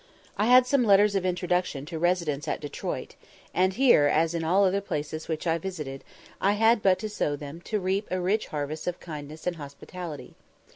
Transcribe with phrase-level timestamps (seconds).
[0.35, 3.13] I had some letters of introduction to residents at Detroit,
[3.53, 6.03] and here, as in all other places which I visited,
[6.41, 10.33] I had but to sow them to reap a rich harvest of kindness and hospitality.